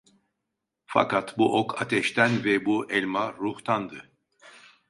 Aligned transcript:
Fakat 0.85 1.37
bu 1.37 1.57
ok 1.59 1.81
ateşten 1.81 2.43
ve 2.43 2.65
bu 2.65 2.91
elma 2.91 3.33
ruhtandı. 3.33 4.11